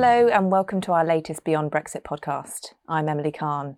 Hello, 0.00 0.28
and 0.28 0.50
welcome 0.50 0.80
to 0.80 0.92
our 0.92 1.04
latest 1.04 1.44
Beyond 1.44 1.70
Brexit 1.70 2.02
podcast. 2.02 2.74
I'm 2.88 3.08
Emily 3.08 3.32
Kahn. 3.32 3.76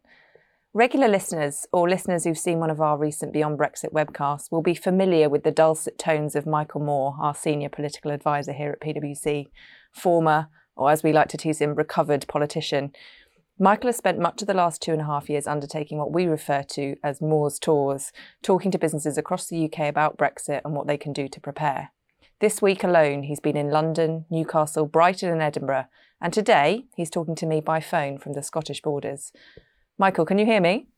Regular 0.72 1.08
listeners, 1.08 1.66
or 1.72 1.88
listeners 1.88 2.24
who've 2.24 2.38
seen 2.38 2.60
one 2.60 2.70
of 2.70 2.80
our 2.80 2.96
recent 2.96 3.32
Beyond 3.32 3.58
Brexit 3.58 3.92
webcasts, 3.92 4.50
will 4.52 4.62
be 4.62 4.74
familiar 4.74 5.28
with 5.28 5.42
the 5.42 5.50
dulcet 5.50 5.98
tones 5.98 6.36
of 6.36 6.46
Michael 6.46 6.80
Moore, 6.80 7.16
our 7.20 7.34
senior 7.34 7.68
political 7.68 8.10
advisor 8.10 8.52
here 8.52 8.70
at 8.70 8.80
PwC, 8.80 9.50
former, 9.92 10.48
or 10.76 10.90
as 10.90 11.02
we 11.02 11.12
like 11.12 11.28
to 11.28 11.36
tease 11.36 11.60
him, 11.60 11.74
recovered 11.74 12.28
politician. 12.28 12.92
Michael 13.58 13.88
has 13.88 13.96
spent 13.96 14.18
much 14.18 14.42
of 14.42 14.48
the 14.48 14.54
last 14.54 14.80
two 14.80 14.92
and 14.92 15.00
a 15.00 15.06
half 15.06 15.28
years 15.28 15.46
undertaking 15.46 15.98
what 15.98 16.12
we 16.12 16.26
refer 16.26 16.62
to 16.62 16.96
as 17.02 17.20
Moore's 17.20 17.58
tours, 17.58 18.12
talking 18.42 18.70
to 18.70 18.78
businesses 18.78 19.18
across 19.18 19.46
the 19.46 19.64
UK 19.64 19.88
about 19.88 20.16
Brexit 20.16 20.60
and 20.64 20.74
what 20.74 20.86
they 20.86 20.96
can 20.96 21.12
do 21.12 21.28
to 21.28 21.40
prepare. 21.40 21.90
This 22.42 22.60
week 22.60 22.82
alone, 22.82 23.22
he's 23.22 23.38
been 23.38 23.56
in 23.56 23.70
London, 23.70 24.24
Newcastle, 24.28 24.84
Brighton, 24.84 25.28
and 25.28 25.40
Edinburgh, 25.40 25.84
and 26.20 26.32
today 26.32 26.86
he's 26.96 27.08
talking 27.08 27.36
to 27.36 27.46
me 27.46 27.60
by 27.60 27.78
phone 27.78 28.18
from 28.18 28.32
the 28.32 28.42
Scottish 28.42 28.82
borders. 28.82 29.32
Michael, 29.96 30.24
can 30.24 30.38
you 30.38 30.44
hear 30.44 30.60
me? 30.60 30.88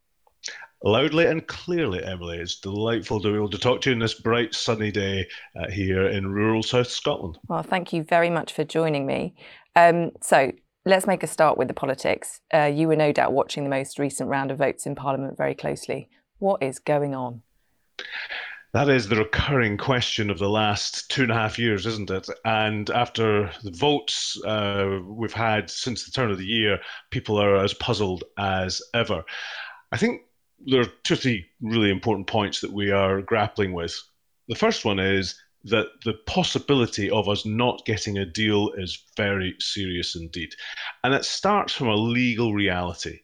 Loudly 0.83 1.27
and 1.27 1.47
clearly, 1.47 2.03
Emily. 2.03 2.39
It's 2.39 2.59
delightful 2.59 3.21
to 3.21 3.29
be 3.29 3.35
able 3.35 3.51
to 3.51 3.59
talk 3.59 3.83
to 3.83 3.91
you 3.91 3.95
on 3.95 4.01
this 4.01 4.15
bright, 4.15 4.55
sunny 4.55 4.91
day 4.91 5.29
uh, 5.55 5.71
here 5.71 6.07
in 6.07 6.33
rural 6.33 6.63
South 6.63 6.89
Scotland. 6.89 7.37
Well, 7.47 7.63
thank 7.63 7.93
you 7.93 8.05
very 8.05 8.31
much 8.31 8.55
for 8.55 8.65
joining 8.65 9.05
me. 9.05 9.35
Um, 9.77 10.13
so, 10.23 10.51
let's 10.87 11.07
make 11.07 11.23
a 11.23 11.27
start 11.27 11.59
with 11.59 11.69
the 11.69 11.75
politics. 11.75 12.41
Uh, 12.55 12.73
you 12.75 12.89
were 12.89 12.97
no 12.97 13.13
doubt 13.13 13.35
watching 13.35 13.65
the 13.65 13.71
most 13.71 13.99
recent 13.99 14.31
round 14.31 14.51
of 14.51 14.57
votes 14.57 14.87
in 14.87 14.95
Parliament 14.95 15.37
very 15.37 15.55
closely. 15.55 16.09
What 16.39 16.63
is 16.63 16.79
going 16.79 17.15
on? 17.15 17.43
That 18.75 18.89
is 18.89 19.07
the 19.07 19.15
recurring 19.15 19.77
question 19.77 20.31
of 20.31 20.41
the 20.41 20.49
last 20.49 21.09
two 21.09 21.23
and 21.23 21.31
a 21.31 21.35
half 21.37 21.61
years, 21.61 21.87
isn't 21.87 22.11
it? 22.11 22.29
And 22.45 22.91
after 22.91 23.53
the 23.63 23.71
votes 23.71 24.37
uh, 24.45 24.99
we've 25.07 25.33
had 25.33 25.71
since 25.71 26.05
the 26.05 26.11
turn 26.11 26.33
of 26.33 26.39
the 26.39 26.45
year, 26.45 26.81
people 27.13 27.41
are 27.41 27.55
as 27.55 27.73
puzzled 27.73 28.25
as 28.37 28.83
ever. 28.93 29.23
I 29.93 29.97
think 29.97 30.23
there 30.67 30.81
are 30.81 30.93
two 31.05 31.15
or 31.15 31.17
three 31.17 31.47
really 31.61 31.89
important 31.89 32.27
points 32.27 32.61
that 32.63 32.73
we 32.73 32.91
are 32.91 33.23
grappling 33.23 33.75
with. 33.75 33.97
The 34.49 34.57
first 34.57 34.85
one 34.85 34.99
is 34.99 35.41
that 35.67 35.87
the 36.05 36.15
possibility 36.27 37.09
of 37.09 37.29
us 37.29 37.47
not 37.47 37.87
getting 37.87 38.19
a 38.19 38.27
deal 38.27 38.73
is 38.73 39.05
very 39.17 39.55
serious 39.61 40.17
indeed. 40.17 40.53
And 41.05 41.15
it 41.15 41.25
starts 41.25 41.73
from 41.73 41.87
a 41.87 41.95
legal 41.95 42.53
reality. 42.53 43.21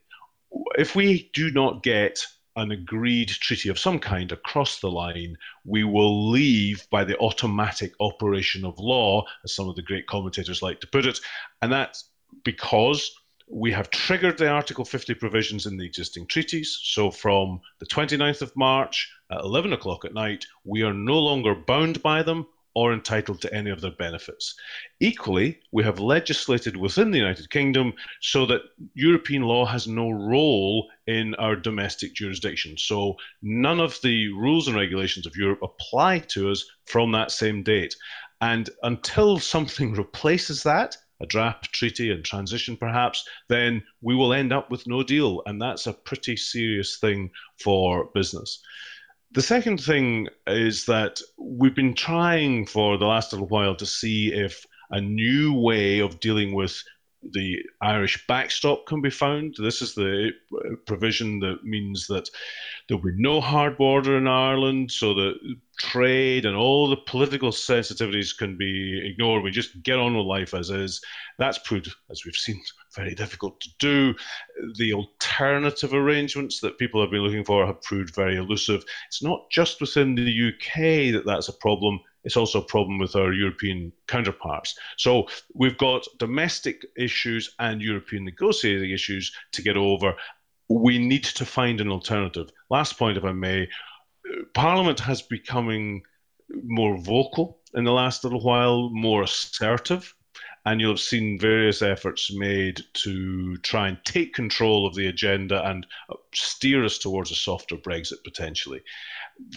If 0.79 0.95
we 0.95 1.29
do 1.35 1.51
not 1.51 1.83
get 1.83 2.25
an 2.61 2.71
agreed 2.71 3.29
treaty 3.29 3.69
of 3.69 3.79
some 3.79 3.99
kind 3.99 4.31
across 4.33 4.81
the 4.81 4.91
line, 4.91 5.37
we 5.65 5.83
will 5.83 6.31
leave 6.31 6.87
by 6.91 7.05
the 7.05 7.17
automatic 7.19 7.93
operation 8.01 8.65
of 8.65 8.79
law, 8.79 9.25
as 9.45 9.55
some 9.55 9.69
of 9.69 9.77
the 9.77 9.83
great 9.83 10.07
commentators 10.07 10.63
like 10.63 10.81
to 10.81 10.87
put 10.87 11.07
it. 11.07 11.19
And 11.63 11.73
that's 11.73 12.11
because 12.45 13.11
we 13.49 13.73
have 13.73 13.91
triggered 13.91 14.39
the 14.39 14.49
Article 14.49 14.85
50 14.85 15.15
provisions 15.15 15.67
in 15.67 15.77
the 15.77 15.87
existing 15.87 16.27
treaties. 16.27 16.79
So 16.83 17.11
from 17.11 17.61
the 17.79 17.87
29th 17.87 18.43
of 18.43 18.57
March 18.57 19.11
at 19.31 19.41
11 19.41 19.73
o'clock 19.73 20.05
at 20.05 20.15
night, 20.15 20.47
we 20.65 20.83
are 20.83 20.95
no 20.95 21.19
longer 21.19 21.55
bound 21.55 22.03
by 22.03 22.23
them 22.23 22.47
or 22.81 22.95
entitled 22.95 23.43
to 23.43 23.53
any 23.53 23.69
of 23.69 23.83
their 23.83 23.91
benefits. 23.91 24.55
Equally, 25.01 25.61
we 25.71 25.85
have 25.85 26.01
legislated 26.01 26.75
within 26.79 27.11
the 27.11 27.19
United 27.19 27.51
Kingdom 27.51 27.93
so 28.23 28.47
that 28.47 28.63
European 28.95 29.43
law 29.43 29.67
has 29.67 29.87
no 29.87 30.09
role 30.09 30.89
in 31.07 31.35
our 31.35 31.57
domestic 31.57 32.15
jurisdiction. 32.15 32.79
So 32.79 33.17
none 33.43 33.81
of 33.81 34.01
the 34.03 34.29
rules 34.29 34.67
and 34.67 34.75
regulations 34.75 35.27
of 35.27 35.37
Europe 35.37 35.59
apply 35.63 36.21
to 36.35 36.51
us 36.51 36.65
from 36.87 37.13
that 37.13 37.31
same 37.33 37.63
date. 37.63 37.95
And 38.41 38.71
until 38.83 39.39
something 39.39 39.93
replaces 40.05 40.63
that, 40.63 40.97
a 41.21 41.27
draft 41.27 41.71
treaty 41.75 42.11
and 42.11 42.25
transition 42.25 42.79
perhaps, 42.79 43.29
then 43.51 43.83
we 44.01 44.15
will 44.15 44.33
end 44.33 44.55
up 44.55 44.71
with 44.71 44.87
no 44.87 45.03
deal. 45.03 45.43
And 45.45 45.61
that's 45.61 45.87
a 45.87 45.93
pretty 45.93 46.35
serious 46.35 46.97
thing 46.97 47.31
for 47.59 48.09
business. 48.15 48.63
The 49.33 49.43
second 49.43 49.81
thing 49.81 50.27
is 50.49 50.87
that 50.87 51.21
we've 51.39 51.75
been 51.75 51.95
trying 51.95 52.67
for 52.67 52.99
the 52.99 53.07
last 53.07 53.33
little 53.33 53.47
while 53.47 53.77
to 53.77 53.87
see 53.87 54.33
if 54.33 54.67
a 54.91 55.01
new 55.01 55.55
way 55.55 56.01
of 56.01 56.19
dealing 56.19 56.53
with 56.53 56.83
the 57.23 57.59
Irish 57.81 58.27
backstop 58.27 58.87
can 58.87 59.01
be 59.01 59.11
found. 59.11 59.55
This 59.59 59.83
is 59.83 59.95
the 59.95 60.31
provision 60.87 61.39
that 61.41 61.63
means 61.63 62.09
that 62.09 62.29
there'll 62.89 63.03
be 63.03 63.13
no 63.15 63.41
hard 63.41 63.77
border 63.79 64.17
in 64.17 64.27
Ireland, 64.27 64.91
so 64.91 65.15
that 65.15 65.35
trade 65.79 66.45
and 66.45 66.57
all 66.57 66.89
the 66.89 66.97
political 66.97 67.51
sensitivities 67.51 68.37
can 68.37 68.57
be 68.57 69.01
ignored. 69.07 69.45
We 69.45 69.51
just 69.53 69.81
get 69.83 69.99
on 69.99 70.17
with 70.17 70.27
life 70.27 70.55
as 70.55 70.71
is. 70.71 71.01
That's 71.39 71.59
proved, 71.59 71.95
as 72.11 72.25
we've 72.25 72.35
seen, 72.35 72.61
very 72.95 73.15
difficult 73.15 73.61
to 73.61 73.69
do. 73.79 74.15
The 74.77 74.93
alternative 74.95 75.95
arrangements 75.95 76.61
that 76.61 76.79
people 76.79 77.01
have 77.01 77.11
been 77.11 77.23
looking 77.23 77.45
for 77.45 77.67
have 77.67 77.83
proved 77.83 78.15
very 78.15 78.37
elusive. 78.37 78.85
It's 79.09 79.23
not 79.23 79.51
just 79.51 79.81
within 79.81 80.15
the 80.15 80.49
UK 80.49 81.13
that 81.13 81.25
that's 81.27 81.49
a 81.49 81.53
problem. 81.53 82.01
It's 82.25 82.37
also 82.37 82.61
a 82.61 82.65
problem 82.65 82.99
with 82.99 83.17
our 83.17 83.33
European 83.33 83.93
counterparts. 84.07 84.79
So 84.97 85.29
we've 85.55 85.79
got 85.79 86.07
domestic 86.19 86.85
issues 86.97 87.55
and 87.59 87.81
European 87.81 88.25
negotiating 88.25 88.91
issues 88.91 89.33
to 89.53 89.63
get 89.63 89.77
over. 89.77 90.15
We 90.69 90.99
need 90.99 91.25
to 91.25 91.45
find 91.45 91.81
an 91.81 91.91
alternative. 91.91 92.51
Last 92.69 92.99
point, 92.99 93.17
if 93.17 93.25
I 93.25 93.33
may 93.33 93.69
Parliament 94.55 95.01
has 95.01 95.23
becoming 95.23 96.03
more 96.65 96.99
vocal 96.99 97.61
in 97.75 97.85
the 97.85 97.93
last 97.93 98.25
little 98.25 98.43
while, 98.43 98.91
more 98.91 99.23
assertive, 99.23 100.15
and 100.67 100.81
you'll 100.81 100.93
have 100.93 101.01
seen 101.01 101.39
various 101.39 101.83
efforts 101.83 102.33
made 102.33 102.83
to 102.93 103.57
try 103.59 103.89
and 103.89 103.99
take 104.05 104.35
control 104.35 104.87
of 104.87 104.95
the 104.95 105.07
agenda 105.07 105.67
and 105.69 105.87
steer 106.35 106.85
us 106.85 106.99
towards 106.99 107.31
a 107.31 107.35
softer 107.35 107.77
Brexit 107.77 108.23
potentially. 108.25 108.83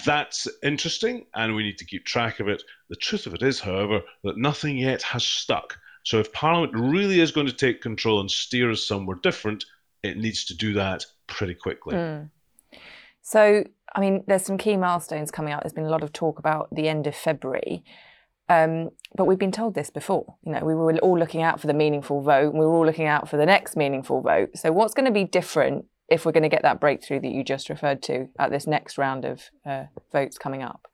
That's 0.06 0.47
interesting, 0.64 1.25
and 1.34 1.56
we 1.56 1.64
need 1.64 1.78
to 1.80 1.86
keep 1.86 2.06
track 2.06 2.40
of 2.40 2.47
it. 2.47 2.64
The 2.90 2.96
truth 2.96 3.28
of 3.28 3.34
it 3.34 3.44
is, 3.44 3.59
however, 3.59 4.02
that 4.24 4.38
nothing 4.38 4.78
yet 4.78 5.02
has 5.02 5.25
stuck. 5.25 5.78
So 6.03 6.19
if 6.19 6.31
Parliament 6.31 6.74
really 6.74 7.20
is 7.20 7.31
going 7.31 7.47
to 7.47 7.53
take 7.53 7.81
control 7.81 8.20
and 8.20 8.31
steer 8.31 8.72
us 8.72 8.85
somewhere 8.85 9.18
different, 9.22 9.66
it 10.03 10.18
needs 10.18 10.46
to 10.46 10.56
do 10.56 10.74
that 10.74 11.06
pretty 11.28 11.56
quickly. 11.56 11.96
Mm. 11.96 12.30
So 13.22 13.64
I 13.96 14.00
mean, 14.00 14.24
there's 14.28 14.46
some 14.46 14.58
key 14.58 14.75
milestones 14.75 15.31
coming 15.31 15.53
up. 15.53 15.62
There's 15.62 15.74
been 15.74 15.85
a 15.85 15.90
lot 15.90 16.03
of 16.03 16.14
talk 16.14 16.40
about 16.40 16.68
the 16.72 16.88
end 16.88 17.06
of 17.08 17.16
February. 17.16 17.84
Um, 18.50 18.90
but 19.16 19.26
we've 19.26 19.40
been 19.40 19.52
told 19.52 19.76
this 19.76 19.90
before. 19.90 20.36
You 20.46 20.54
know, 20.54 20.66
we 20.66 20.76
were 20.76 20.98
all 20.98 21.18
looking 21.18 21.42
out 21.42 21.59
for 21.59 21.68
the 21.68 21.74
meaningful 21.74 22.22
vote, 22.22 22.50
and 22.50 22.59
we 22.59 22.66
were 22.66 22.74
all 22.74 22.86
looking 22.86 23.08
out 23.08 23.30
for 23.30 23.38
the 23.38 23.46
next 23.46 23.76
meaningful 23.76 24.22
vote. 24.22 24.58
So, 24.58 24.72
what's 24.72 24.94
going 24.94 25.06
to 25.06 25.12
be 25.12 25.24
different 25.24 25.86
if 26.09 26.26
we're 26.26 26.31
going 26.31 26.44
to 26.44 26.50
get 26.50 26.64
that 26.64 26.80
breakthrough 26.80 27.22
that 27.22 27.32
you 27.32 27.44
just 27.44 27.70
referred 27.70 28.03
to 28.03 28.28
at 28.38 28.52
this 28.52 28.68
next 28.68 28.98
round 28.98 29.26
of 29.26 29.50
uh, 29.66 29.86
votes 30.12 30.38
coming 30.38 30.62
up? 30.62 30.88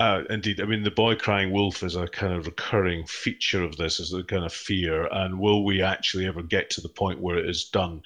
Uh, 0.00 0.22
indeed, 0.28 0.60
I 0.60 0.64
mean 0.64 0.82
the 0.82 0.90
boy 0.90 1.14
crying 1.14 1.52
wolf 1.52 1.84
is 1.84 1.94
a 1.94 2.08
kind 2.08 2.32
of 2.32 2.46
recurring 2.46 3.06
feature 3.06 3.62
of 3.62 3.76
this, 3.76 4.00
is 4.00 4.12
a 4.12 4.24
kind 4.24 4.44
of 4.44 4.52
fear. 4.52 5.06
And 5.12 5.38
will 5.38 5.64
we 5.64 5.82
actually 5.82 6.26
ever 6.26 6.42
get 6.42 6.70
to 6.70 6.80
the 6.80 6.88
point 6.88 7.20
where 7.20 7.38
it 7.38 7.48
is 7.48 7.64
done? 7.64 8.02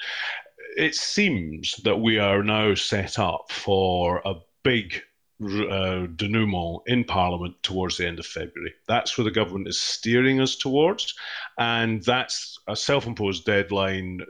it 0.79 0.95
seems 0.95 1.75
that 1.83 1.97
we 1.97 2.19
are 2.19 2.43
now 2.43 2.73
set 2.73 3.19
up 3.19 3.51
for 3.51 4.23
a 4.25 4.35
big 4.63 5.03
uh, 5.41 6.07
denouement 6.17 6.83
in 6.87 7.05
Parliament 7.05 7.55
towards 7.63 7.97
the 7.97 8.07
end 8.07 8.19
of 8.19 8.27
February. 8.27 8.75
That's 8.89 9.17
where 9.17 9.25
the 9.25 9.31
government 9.31 9.69
is 9.69 9.81
steering 9.81 10.41
us 10.41 10.57
towards, 10.57 11.15
and 11.59 12.03
that's 12.03 12.59
a 12.67 12.75
self-imposed 12.75 13.45
deadline 13.45 14.21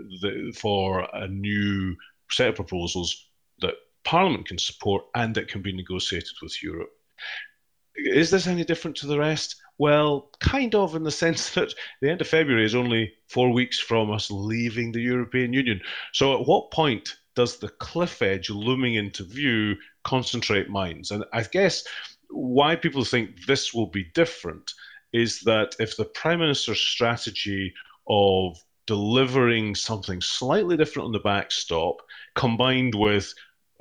for 0.54 1.08
a 1.12 1.26
new 1.28 1.96
set 2.30 2.48
of 2.48 2.56
proposals 2.56 3.26
that 3.60 3.74
Parliament 4.04 4.48
can 4.48 4.58
support 4.58 5.04
and 5.14 5.34
that 5.34 5.48
can 5.48 5.62
be 5.62 5.72
negotiated 5.72 6.34
with 6.42 6.62
Europe. 6.62 6.90
Is 7.96 8.30
this 8.30 8.46
any 8.46 8.64
different 8.64 8.96
to 8.98 9.06
the 9.06 9.18
rest? 9.18 9.56
Well, 9.78 10.30
kind 10.40 10.74
of 10.74 10.94
in 10.94 11.04
the 11.04 11.10
sense 11.24 11.54
that 11.54 11.72
the 12.00 12.10
end 12.10 12.20
of 12.20 12.28
February 12.28 12.64
is 12.64 12.74
only 12.74 13.14
four 13.28 13.52
weeks 13.52 13.78
from 13.78 14.10
us 14.10 14.30
leaving 14.30 14.92
the 14.92 15.00
European 15.00 15.52
Union. 15.52 15.80
So, 16.12 16.38
at 16.38 16.46
what 16.46 16.70
point 16.70 17.16
does 17.38 17.58
the 17.58 17.68
cliff 17.68 18.20
edge 18.20 18.50
looming 18.50 18.96
into 18.96 19.22
view 19.22 19.76
concentrate 20.02 20.68
minds? 20.68 21.12
And 21.12 21.24
I 21.32 21.44
guess 21.44 21.84
why 22.30 22.74
people 22.74 23.04
think 23.04 23.46
this 23.46 23.72
will 23.72 23.86
be 23.86 24.10
different 24.12 24.74
is 25.12 25.42
that 25.42 25.76
if 25.78 25.96
the 25.96 26.04
Prime 26.04 26.40
Minister's 26.40 26.80
strategy 26.80 27.72
of 28.08 28.58
delivering 28.88 29.76
something 29.76 30.20
slightly 30.20 30.76
different 30.76 31.06
on 31.06 31.12
the 31.12 31.20
backstop, 31.20 32.02
combined 32.34 32.96
with 32.96 33.32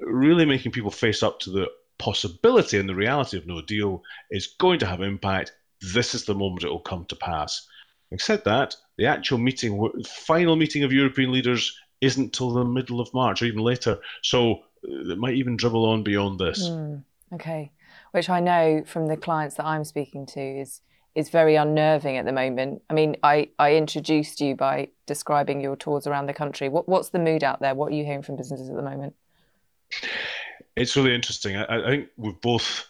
really 0.02 0.46
making 0.46 0.72
people 0.72 0.92
face 0.92 1.24
up 1.24 1.40
to 1.40 1.50
the 1.50 1.68
possibility 1.98 2.78
and 2.78 2.88
the 2.88 2.94
reality 2.94 3.38
of 3.38 3.48
no 3.48 3.64
deal, 3.64 4.04
is 4.30 4.54
going 4.60 4.78
to 4.78 4.86
have 4.86 5.02
impact 5.02 5.52
this 5.82 6.14
is 6.14 6.26
the 6.26 6.36
moment 6.36 6.64
it 6.64 6.70
will 6.70 6.80
come 6.80 7.06
to 7.06 7.16
pass. 7.16 7.68
Having 8.12 8.20
said 8.20 8.44
that, 8.46 8.76
the 9.00 9.08
actual 9.08 9.40
meeting, 9.40 9.92
final 10.06 10.56
meeting 10.56 10.84
of 10.84 10.94
European 10.94 11.32
leaders, 11.32 11.76
isn't 12.02 12.34
till 12.34 12.52
the 12.52 12.64
middle 12.64 13.00
of 13.00 13.14
March 13.14 13.42
or 13.42 13.46
even 13.46 13.62
later. 13.62 14.00
So 14.22 14.54
uh, 14.88 15.12
it 15.12 15.18
might 15.18 15.36
even 15.36 15.58
dribble 15.58 15.86
on 15.86 16.04
beyond 16.04 16.40
this. 16.40 16.68
Mm, 16.68 17.04
okay. 17.34 17.72
which 18.12 18.30
I 18.30 18.40
know 18.40 18.84
from 18.86 19.08
the 19.08 19.18
clients 19.18 19.56
that 19.56 19.66
I'm 19.66 19.84
speaking 19.84 20.26
to 20.28 20.42
is 20.42 20.82
is 21.16 21.30
very 21.30 21.56
unnerving 21.56 22.16
at 22.18 22.26
the 22.26 22.32
moment. 22.32 22.84
I 22.92 22.94
mean, 22.94 23.18
I, 23.24 23.50
I 23.58 23.74
introduced 23.74 24.40
you 24.40 24.56
by 24.56 24.90
describing 25.08 25.62
your 25.62 25.76
tours 25.76 26.06
around 26.06 26.28
the 26.28 26.34
country. 26.34 26.70
What, 26.70 26.88
what's 26.88 27.10
the 27.10 27.18
mood 27.18 27.44
out 27.44 27.60
there? 27.60 27.74
What 27.74 27.92
are 27.92 27.96
you 27.96 28.06
hearing 28.06 28.22
from 28.22 28.36
businesses 28.36 28.70
at 28.70 28.76
the 28.76 28.84
moment? 28.84 29.16
It's 30.76 30.96
really 30.96 31.16
interesting. 31.16 31.56
I, 31.58 31.64
I 31.66 31.90
think 31.90 32.10
we've 32.18 32.40
both 32.40 32.86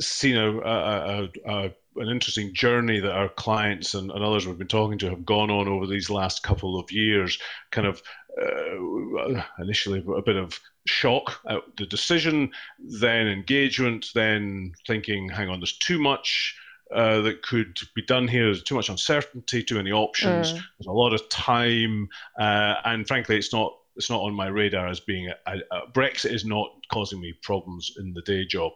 seen 0.00 0.36
a, 0.36 0.60
a, 0.60 1.28
a, 1.44 1.72
an 1.96 2.08
interesting 2.08 2.54
journey 2.54 3.00
that 3.00 3.12
our 3.12 3.28
clients 3.28 3.94
and, 3.94 4.10
and, 4.10 4.24
others 4.24 4.46
we've 4.46 4.58
been 4.58 4.66
talking 4.66 4.98
to 4.98 5.10
have 5.10 5.24
gone 5.24 5.50
on 5.50 5.68
over 5.68 5.86
these 5.86 6.10
last 6.10 6.42
couple 6.42 6.78
of 6.78 6.90
years. 6.90 7.38
Kind 7.70 7.86
of 7.86 8.02
uh, 8.40 9.42
initially 9.58 10.04
a 10.16 10.22
bit 10.22 10.36
of 10.36 10.58
shock 10.86 11.40
at 11.48 11.60
the 11.76 11.86
decision, 11.86 12.50
then 12.78 13.28
engagement, 13.28 14.08
then 14.14 14.72
thinking, 14.86 15.28
hang 15.28 15.48
on, 15.48 15.60
there's 15.60 15.78
too 15.78 15.98
much. 15.98 16.56
Uh, 16.94 17.22
that 17.22 17.40
could 17.40 17.78
be 17.94 18.02
done 18.02 18.28
here. 18.28 18.44
There's 18.44 18.62
too 18.62 18.74
much 18.74 18.90
uncertainty, 18.90 19.62
too 19.62 19.76
many 19.76 19.90
options. 19.90 20.52
Mm. 20.52 20.60
There's 20.78 20.86
a 20.88 20.92
lot 20.92 21.14
of 21.14 21.26
time, 21.30 22.06
uh, 22.38 22.74
and 22.84 23.08
frankly, 23.08 23.38
it's 23.38 23.50
not 23.50 23.72
it's 23.96 24.10
not 24.10 24.20
on 24.20 24.34
my 24.34 24.48
radar 24.48 24.88
as 24.88 25.00
being 25.00 25.28
a, 25.28 25.34
a, 25.46 25.58
a 25.70 25.90
Brexit 25.92 26.32
is 26.32 26.44
not 26.44 26.70
causing 26.90 27.20
me 27.20 27.32
problems 27.42 27.92
in 27.98 28.12
the 28.12 28.22
day 28.22 28.44
job. 28.44 28.72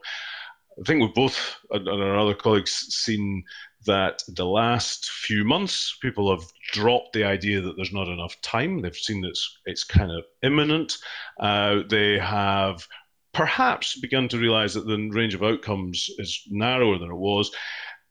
I 0.78 0.82
think 0.84 1.00
we've 1.00 1.14
both 1.14 1.56
and 1.70 1.88
our 1.88 2.18
other 2.18 2.34
colleagues 2.34 2.72
seen 2.72 3.44
that 3.86 4.22
the 4.28 4.44
last 4.44 5.10
few 5.10 5.44
months 5.44 5.96
people 6.02 6.30
have 6.30 6.44
dropped 6.72 7.12
the 7.12 7.24
idea 7.24 7.60
that 7.60 7.76
there's 7.76 7.92
not 7.92 8.08
enough 8.08 8.40
time. 8.42 8.80
They've 8.80 8.94
seen 8.94 9.22
that 9.22 9.28
it's, 9.28 9.58
it's 9.64 9.84
kind 9.84 10.10
of 10.10 10.24
imminent. 10.42 10.98
Uh, 11.40 11.82
they 11.88 12.18
have 12.18 12.86
perhaps 13.32 13.98
begun 13.98 14.28
to 14.28 14.38
realize 14.38 14.74
that 14.74 14.86
the 14.86 15.08
range 15.10 15.34
of 15.34 15.42
outcomes 15.42 16.10
is 16.18 16.42
narrower 16.50 16.98
than 16.98 17.10
it 17.10 17.16
was 17.16 17.50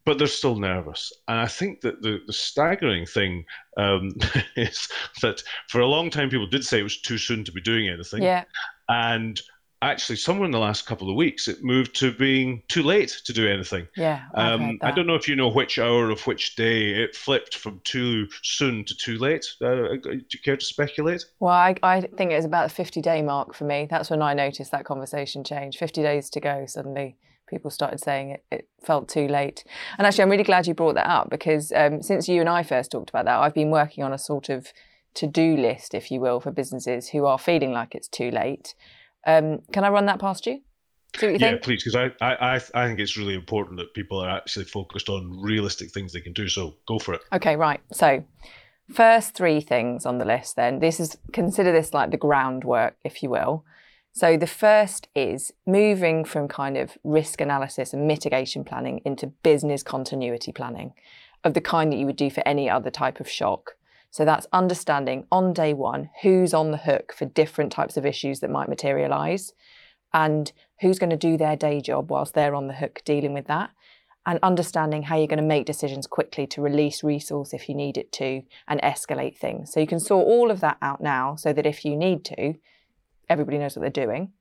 but 0.05 0.19
they're 0.19 0.27
still 0.27 0.55
nervous. 0.55 1.11
And 1.27 1.39
I 1.39 1.47
think 1.47 1.81
that 1.81 2.01
the, 2.01 2.21
the 2.27 2.33
staggering 2.33 3.05
thing 3.05 3.43
um, 3.77 4.13
is 4.55 4.87
that 5.21 5.43
for 5.67 5.81
a 5.81 5.87
long 5.87 6.09
time 6.09 6.29
people 6.29 6.47
did 6.47 6.63
say 6.63 6.79
it 6.79 6.83
was 6.83 7.01
too 7.01 7.17
soon 7.17 7.43
to 7.43 7.51
be 7.51 7.61
doing 7.61 7.89
anything. 7.89 8.21
Yeah. 8.21 8.43
And 8.87 9.41
actually 9.91 10.15
somewhere 10.15 10.45
in 10.45 10.51
the 10.51 10.59
last 10.59 10.85
couple 10.85 11.09
of 11.09 11.15
weeks 11.15 11.47
it 11.47 11.63
moved 11.63 11.95
to 11.95 12.11
being 12.11 12.61
too 12.67 12.83
late 12.83 13.21
to 13.25 13.33
do 13.33 13.47
anything. 13.47 13.87
Yeah. 13.95 14.23
Um, 14.33 14.79
I 14.81 14.91
don't 14.91 15.07
know 15.07 15.15
if 15.15 15.27
you 15.27 15.35
know 15.35 15.49
which 15.49 15.79
hour 15.79 16.09
of 16.09 16.25
which 16.27 16.55
day 16.55 16.91
it 16.91 17.15
flipped 17.15 17.55
from 17.55 17.81
too 17.83 18.27
soon 18.41 18.85
to 18.85 18.95
too 18.95 19.17
late. 19.17 19.45
Uh, 19.61 19.65
uh 19.65 19.95
do 20.01 20.21
you 20.31 20.39
care 20.43 20.57
to 20.57 20.65
speculate? 20.65 21.25
Well, 21.39 21.53
I, 21.53 21.75
I 21.83 22.01
think 22.01 22.31
it 22.31 22.35
was 22.35 22.45
about 22.45 22.69
the 22.69 22.75
50 22.75 23.01
day 23.01 23.21
mark 23.21 23.53
for 23.53 23.65
me. 23.65 23.87
That's 23.89 24.09
when 24.09 24.21
I 24.21 24.33
noticed 24.33 24.71
that 24.71 24.85
conversation 24.85 25.43
change. 25.43 25.77
50 25.77 26.01
days 26.01 26.29
to 26.31 26.39
go, 26.39 26.65
suddenly 26.65 27.17
people 27.47 27.69
started 27.69 27.99
saying 27.99 28.31
it, 28.31 28.43
it 28.51 28.67
felt 28.83 29.07
too 29.07 29.27
late. 29.27 29.63
And 29.97 30.07
actually, 30.07 30.23
I'm 30.23 30.31
really 30.31 30.43
glad 30.43 30.67
you 30.67 30.73
brought 30.73 30.95
that 30.95 31.07
up 31.07 31.29
because 31.29 31.71
um, 31.75 32.01
since 32.01 32.27
you 32.27 32.39
and 32.39 32.49
I 32.49 32.63
first 32.63 32.91
talked 32.91 33.09
about 33.09 33.25
that, 33.25 33.39
I've 33.39 33.53
been 33.53 33.71
working 33.71 34.03
on 34.03 34.13
a 34.13 34.17
sort 34.17 34.49
of 34.49 34.73
to 35.15 35.27
do 35.27 35.55
list, 35.55 35.93
if 35.93 36.11
you 36.11 36.19
will, 36.19 36.39
for 36.39 36.51
businesses 36.51 37.09
who 37.09 37.25
are 37.25 37.39
feeling 37.39 37.71
like 37.71 37.95
it's 37.95 38.07
too 38.07 38.31
late. 38.31 38.75
Um, 39.25 39.59
can 39.71 39.83
I 39.83 39.89
run 39.89 40.05
that 40.05 40.19
past 40.19 40.45
you? 40.45 40.61
See 41.17 41.27
what 41.27 41.33
you 41.33 41.39
yeah, 41.39 41.51
think? 41.51 41.63
please, 41.63 41.83
because 41.83 41.95
I, 41.95 42.25
I, 42.25 42.55
I 42.73 42.87
think 42.87 42.99
it's 42.99 43.15
really 43.15 43.35
important 43.35 43.77
that 43.77 43.93
people 43.93 44.19
are 44.19 44.29
actually 44.29 44.65
focused 44.65 45.09
on 45.09 45.39
realistic 45.41 45.91
things 45.91 46.11
they 46.11 46.19
can 46.19 46.33
do. 46.33 46.47
So 46.47 46.75
go 46.87 46.99
for 46.99 47.13
it. 47.13 47.21
Okay, 47.33 47.55
right. 47.55 47.79
So, 47.93 48.23
first 48.91 49.33
three 49.33 49.61
things 49.61 50.05
on 50.05 50.17
the 50.17 50.25
list 50.25 50.55
then. 50.55 50.79
This 50.79 50.99
is 50.99 51.17
consider 51.31 51.71
this 51.71 51.93
like 51.93 52.11
the 52.11 52.17
groundwork, 52.17 52.97
if 53.03 53.23
you 53.23 53.29
will. 53.29 53.63
So, 54.11 54.37
the 54.37 54.47
first 54.47 55.07
is 55.15 55.53
moving 55.65 56.25
from 56.25 56.47
kind 56.47 56.77
of 56.77 56.97
risk 57.03 57.39
analysis 57.39 57.93
and 57.93 58.07
mitigation 58.07 58.63
planning 58.63 59.01
into 59.05 59.27
business 59.27 59.83
continuity 59.83 60.51
planning 60.51 60.93
of 61.45 61.53
the 61.53 61.61
kind 61.61 61.93
that 61.93 61.97
you 61.97 62.05
would 62.05 62.15
do 62.17 62.29
for 62.29 62.45
any 62.45 62.69
other 62.69 62.89
type 62.89 63.19
of 63.21 63.29
shock. 63.29 63.75
So 64.15 64.23
that's 64.23 64.47
understanding 64.53 65.25
on 65.29 65.51
day 65.51 65.73
one 65.73 66.09
who's 66.21 66.53
on 66.53 66.71
the 66.71 66.77
hook 66.77 67.13
for 67.13 67.25
different 67.25 67.73
types 67.73 67.97
of 67.97 68.05
issues 68.05 68.39
that 68.39 68.49
might 68.49 68.69
materialize 68.69 69.51
and 70.13 70.53
who's 70.79 70.99
going 70.99 71.09
to 71.09 71.17
do 71.17 71.35
their 71.35 71.57
day 71.57 71.81
job 71.81 72.09
whilst 72.09 72.33
they're 72.33 72.55
on 72.55 72.67
the 72.67 72.75
hook 72.75 73.01
dealing 73.03 73.33
with 73.33 73.47
that. 73.47 73.71
And 74.25 74.39
understanding 74.41 75.03
how 75.03 75.17
you're 75.17 75.27
going 75.27 75.39
to 75.39 75.43
make 75.43 75.65
decisions 75.65 76.07
quickly 76.07 76.47
to 76.47 76.61
release 76.61 77.03
resource 77.03 77.51
if 77.51 77.67
you 77.67 77.75
need 77.75 77.97
it 77.97 78.13
to 78.13 78.43
and 78.69 78.81
escalate 78.83 79.35
things. 79.37 79.73
So 79.73 79.81
you 79.81 79.85
can 79.85 79.99
sort 79.99 80.25
all 80.25 80.49
of 80.49 80.61
that 80.61 80.77
out 80.81 81.01
now 81.01 81.35
so 81.35 81.51
that 81.51 81.65
if 81.65 81.83
you 81.83 81.97
need 81.97 82.23
to, 82.23 82.53
everybody 83.27 83.57
knows 83.57 83.75
what 83.75 83.81
they're 83.81 84.05
doing. 84.05 84.31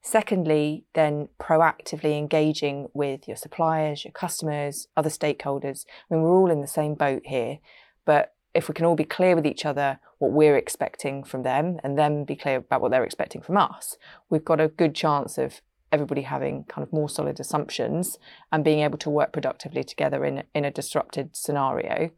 Secondly, 0.00 0.86
then 0.94 1.28
proactively 1.38 2.16
engaging 2.16 2.88
with 2.94 3.28
your 3.28 3.36
suppliers, 3.36 4.06
your 4.06 4.12
customers, 4.12 4.88
other 4.96 5.10
stakeholders. 5.10 5.84
I 6.10 6.14
mean, 6.14 6.22
we're 6.22 6.34
all 6.34 6.50
in 6.50 6.62
the 6.62 6.66
same 6.66 6.94
boat 6.94 7.20
here, 7.26 7.58
but 8.06 8.32
if 8.58 8.68
we 8.68 8.74
can 8.74 8.84
all 8.84 8.96
be 8.96 9.04
clear 9.04 9.36
with 9.36 9.46
each 9.46 9.64
other 9.64 10.00
what 10.18 10.32
we're 10.32 10.56
expecting 10.56 11.22
from 11.22 11.44
them 11.44 11.78
and 11.84 11.96
them 11.96 12.24
be 12.24 12.34
clear 12.34 12.56
about 12.56 12.80
what 12.80 12.90
they're 12.90 13.04
expecting 13.04 13.40
from 13.40 13.56
us, 13.56 13.96
we've 14.30 14.44
got 14.44 14.60
a 14.60 14.66
good 14.66 14.96
chance 14.96 15.38
of 15.38 15.62
everybody 15.92 16.22
having 16.22 16.64
kind 16.64 16.84
of 16.84 16.92
more 16.92 17.08
solid 17.08 17.38
assumptions 17.38 18.18
and 18.50 18.64
being 18.64 18.80
able 18.80 18.98
to 18.98 19.08
work 19.08 19.32
productively 19.32 19.84
together 19.84 20.24
in, 20.24 20.42
in 20.56 20.64
a 20.64 20.72
disrupted 20.72 21.36
scenario. 21.36 22.10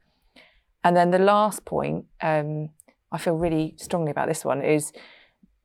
And 0.82 0.96
then 0.96 1.10
the 1.10 1.18
last 1.18 1.66
point, 1.66 2.06
um, 2.22 2.70
I 3.12 3.18
feel 3.18 3.36
really 3.36 3.74
strongly 3.76 4.10
about 4.10 4.26
this 4.26 4.42
one, 4.42 4.62
is 4.62 4.94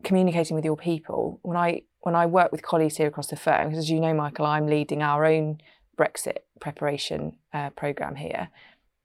communicating 0.04 0.56
with 0.56 0.66
your 0.66 0.76
people. 0.76 1.40
When 1.42 1.56
I 1.56 1.84
when 2.02 2.16
I 2.16 2.26
work 2.26 2.52
with 2.52 2.62
colleagues 2.62 2.98
here 2.98 3.08
across 3.08 3.28
the 3.28 3.38
firm, 3.38 3.70
because 3.70 3.86
as 3.86 3.90
you 3.90 4.02
know, 4.02 4.14
Michael, 4.14 4.46
I'm 4.46 4.68
leading 4.68 5.02
our 5.02 5.26
own 5.26 5.60
Brexit 5.98 6.40
preparation 6.60 7.38
uh, 7.54 7.70
program 7.70 8.16
here 8.16 8.50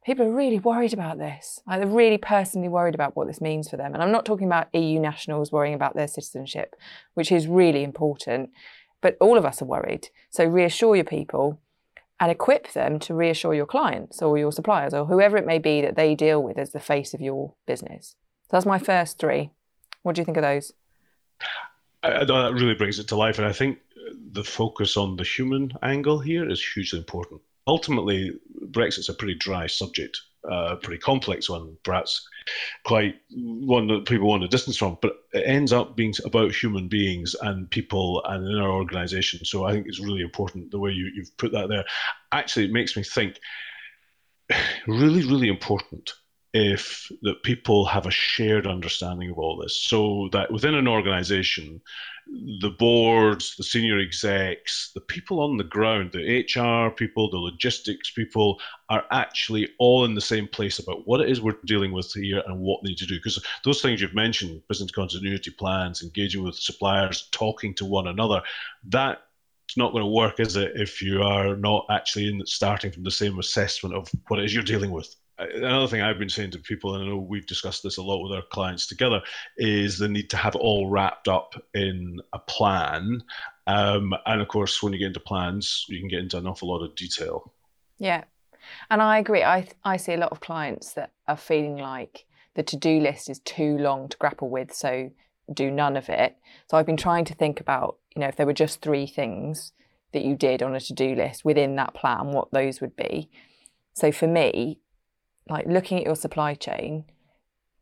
people 0.04 0.26
are 0.26 0.32
really 0.32 0.58
worried 0.58 0.92
about 0.92 1.18
this. 1.18 1.60
Like 1.66 1.80
they're 1.80 1.88
really 1.88 2.18
personally 2.18 2.68
worried 2.68 2.94
about 2.94 3.16
what 3.16 3.26
this 3.26 3.40
means 3.40 3.68
for 3.68 3.76
them. 3.76 3.92
And 3.92 4.02
I'm 4.02 4.12
not 4.12 4.24
talking 4.24 4.46
about 4.46 4.74
EU 4.74 4.98
nationals 4.98 5.52
worrying 5.52 5.74
about 5.74 5.94
their 5.94 6.08
citizenship, 6.08 6.74
which 7.14 7.30
is 7.30 7.46
really 7.46 7.82
important, 7.82 8.50
but 9.00 9.16
all 9.20 9.36
of 9.36 9.44
us 9.44 9.60
are 9.60 9.66
worried. 9.66 10.08
So 10.30 10.44
reassure 10.44 10.96
your 10.96 11.04
people 11.04 11.60
and 12.18 12.30
equip 12.30 12.72
them 12.72 12.98
to 13.00 13.14
reassure 13.14 13.54
your 13.54 13.66
clients 13.66 14.22
or 14.22 14.38
your 14.38 14.52
suppliers 14.52 14.94
or 14.94 15.06
whoever 15.06 15.36
it 15.36 15.46
may 15.46 15.58
be 15.58 15.80
that 15.80 15.96
they 15.96 16.14
deal 16.14 16.42
with 16.42 16.58
as 16.58 16.72
the 16.72 16.80
face 16.80 17.14
of 17.14 17.20
your 17.20 17.54
business. 17.66 18.14
So 18.44 18.56
that's 18.56 18.66
my 18.66 18.78
first 18.78 19.18
three. 19.18 19.50
What 20.02 20.14
do 20.14 20.20
you 20.20 20.24
think 20.24 20.36
of 20.36 20.42
those? 20.42 20.72
I, 22.02 22.24
that 22.24 22.52
really 22.54 22.74
brings 22.74 22.98
it 22.98 23.08
to 23.08 23.16
life. 23.16 23.38
And 23.38 23.46
I 23.46 23.52
think 23.52 23.78
the 24.32 24.44
focus 24.44 24.96
on 24.96 25.16
the 25.16 25.24
human 25.24 25.72
angle 25.82 26.18
here 26.18 26.48
is 26.48 26.62
hugely 26.64 26.98
important 26.98 27.42
ultimately, 27.70 28.32
Brexit's 28.72 29.08
a 29.08 29.14
pretty 29.14 29.34
dry 29.34 29.68
subject, 29.68 30.20
uh, 30.50 30.72
a 30.72 30.76
pretty 30.76 30.98
complex 30.98 31.48
one, 31.48 31.76
perhaps 31.84 32.26
quite 32.84 33.14
one 33.30 33.86
that 33.86 34.06
people 34.06 34.26
want 34.26 34.42
to 34.42 34.48
distance 34.48 34.76
from, 34.76 34.98
but 35.00 35.12
it 35.32 35.44
ends 35.46 35.72
up 35.72 35.94
being 35.94 36.12
about 36.24 36.52
human 36.52 36.88
beings 36.88 37.36
and 37.42 37.70
people 37.70 38.22
and 38.24 38.44
in 38.44 38.58
our 38.58 38.72
organisation. 38.72 39.44
So 39.44 39.64
I 39.64 39.72
think 39.72 39.86
it's 39.86 40.00
really 40.00 40.22
important 40.22 40.72
the 40.72 40.80
way 40.80 40.90
you, 40.90 41.12
you've 41.14 41.36
put 41.36 41.52
that 41.52 41.68
there. 41.68 41.84
Actually, 42.32 42.64
it 42.64 42.72
makes 42.72 42.96
me 42.96 43.04
think 43.04 43.38
really, 44.88 45.24
really 45.24 45.48
important 45.48 46.12
if 46.52 47.10
that 47.22 47.42
people 47.44 47.84
have 47.84 48.06
a 48.06 48.10
shared 48.10 48.66
understanding 48.66 49.30
of 49.30 49.38
all 49.38 49.56
this 49.56 49.76
so 49.76 50.28
that 50.32 50.50
within 50.50 50.74
an 50.74 50.88
organization 50.88 51.80
the 52.60 52.74
boards 52.78 53.54
the 53.56 53.62
senior 53.62 53.98
execs 53.98 54.90
the 54.94 55.00
people 55.00 55.40
on 55.40 55.56
the 55.56 55.64
ground 55.64 56.10
the 56.12 56.40
hr 56.56 56.90
people 56.90 57.30
the 57.30 57.36
logistics 57.36 58.10
people 58.10 58.60
are 58.88 59.04
actually 59.12 59.68
all 59.78 60.04
in 60.04 60.14
the 60.14 60.20
same 60.20 60.48
place 60.48 60.80
about 60.80 61.06
what 61.06 61.20
it 61.20 61.30
is 61.30 61.40
we're 61.40 61.54
dealing 61.66 61.92
with 61.92 62.12
here 62.14 62.42
and 62.46 62.58
what 62.58 62.80
they 62.82 62.90
need 62.90 62.98
to 62.98 63.06
do 63.06 63.16
because 63.16 63.42
those 63.64 63.80
things 63.80 64.00
you've 64.00 64.14
mentioned 64.14 64.60
business 64.68 64.90
continuity 64.90 65.52
plans 65.52 66.02
engaging 66.02 66.42
with 66.42 66.56
suppliers 66.56 67.28
talking 67.30 67.72
to 67.74 67.84
one 67.84 68.08
another 68.08 68.42
that 68.84 69.22
it's 69.70 69.76
not 69.76 69.92
going 69.92 70.02
to 70.02 70.10
work, 70.10 70.40
is 70.40 70.56
it, 70.56 70.72
if 70.74 71.00
you 71.00 71.22
are 71.22 71.54
not 71.54 71.86
actually 71.90 72.26
in 72.26 72.44
starting 72.44 72.90
from 72.90 73.04
the 73.04 73.10
same 73.12 73.38
assessment 73.38 73.94
of 73.94 74.10
what 74.26 74.40
it 74.40 74.44
is 74.44 74.52
you're 74.52 74.64
dealing 74.64 74.90
with? 74.90 75.14
Another 75.54 75.86
thing 75.86 76.00
I've 76.00 76.18
been 76.18 76.28
saying 76.28 76.52
to 76.52 76.58
people, 76.58 76.94
and 76.94 77.04
I 77.04 77.08
know 77.08 77.18
we've 77.18 77.46
discussed 77.46 77.82
this 77.82 77.96
a 77.96 78.02
lot 78.02 78.22
with 78.22 78.32
our 78.32 78.42
clients 78.52 78.86
together, 78.86 79.22
is 79.56 79.98
the 79.98 80.08
need 80.08 80.30
to 80.30 80.36
have 80.36 80.54
it 80.54 80.60
all 80.60 80.88
wrapped 80.88 81.28
up 81.28 81.54
in 81.74 82.20
a 82.32 82.38
plan. 82.38 83.22
Um, 83.66 84.12
and 84.26 84.40
of 84.40 84.48
course, 84.48 84.82
when 84.82 84.92
you 84.92 84.98
get 84.98 85.08
into 85.08 85.20
plans, 85.20 85.84
you 85.88 85.98
can 85.98 86.08
get 86.08 86.20
into 86.20 86.38
an 86.38 86.46
awful 86.46 86.68
lot 86.68 86.84
of 86.84 86.94
detail. 86.94 87.52
Yeah, 87.98 88.24
and 88.90 89.02
I 89.02 89.18
agree. 89.18 89.42
I 89.42 89.68
I 89.84 89.96
see 89.96 90.12
a 90.12 90.18
lot 90.18 90.32
of 90.32 90.40
clients 90.40 90.94
that 90.94 91.12
are 91.28 91.36
feeling 91.36 91.76
like 91.76 92.26
the 92.54 92.62
to 92.62 92.76
do 92.76 93.00
list 93.00 93.30
is 93.30 93.38
too 93.40 93.78
long 93.78 94.08
to 94.08 94.16
grapple 94.16 94.48
with, 94.48 94.74
so 94.74 95.10
do 95.52 95.70
none 95.70 95.96
of 95.96 96.08
it. 96.08 96.36
So 96.70 96.76
I've 96.76 96.86
been 96.86 96.96
trying 96.96 97.24
to 97.26 97.34
think 97.34 97.60
about, 97.60 97.98
you 98.14 98.20
know, 98.20 98.28
if 98.28 98.36
there 98.36 98.46
were 98.46 98.52
just 98.52 98.80
three 98.80 99.06
things 99.06 99.72
that 100.12 100.24
you 100.24 100.36
did 100.36 100.62
on 100.62 100.74
a 100.74 100.80
to 100.80 100.92
do 100.92 101.14
list 101.14 101.44
within 101.44 101.76
that 101.76 101.94
plan, 101.94 102.28
what 102.28 102.50
those 102.50 102.80
would 102.80 102.96
be. 102.96 103.30
So 103.94 104.12
for 104.12 104.26
me, 104.26 104.78
like 105.48 105.66
looking 105.66 105.98
at 105.98 106.04
your 106.04 106.16
supply 106.16 106.54
chain, 106.54 107.04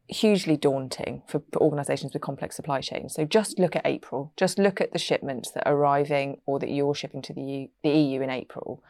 hugely 0.08 0.56
daunting 0.56 1.22
for, 1.26 1.42
for 1.52 1.60
organisations 1.60 2.12
with 2.12 2.22
complex 2.22 2.56
supply 2.56 2.80
chains. 2.80 3.14
So 3.14 3.24
just 3.24 3.58
look 3.58 3.76
at 3.76 3.86
April. 3.86 4.32
Just 4.36 4.58
look 4.58 4.80
at 4.80 4.92
the 4.92 4.98
shipments 4.98 5.50
that 5.52 5.66
are 5.66 5.74
arriving 5.74 6.40
or 6.46 6.58
that 6.58 6.70
you're 6.70 6.94
shipping 6.94 7.22
to 7.22 7.32
the 7.32 7.42
EU, 7.42 7.68
the 7.82 7.90
EU 7.90 8.20
in 8.22 8.30
April. 8.30 8.82